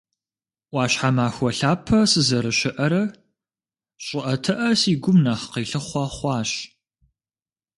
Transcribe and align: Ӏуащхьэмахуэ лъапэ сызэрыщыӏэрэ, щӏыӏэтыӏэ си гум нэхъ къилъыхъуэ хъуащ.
Ӏуащхьэмахуэ 0.71 1.49
лъапэ 1.57 1.99
сызэрыщыӏэрэ, 2.11 3.03
щӏыӏэтыӏэ 4.05 4.69
си 4.79 4.93
гум 5.01 5.17
нэхъ 5.23 5.45
къилъыхъуэ 5.51 6.05
хъуащ. 6.15 6.51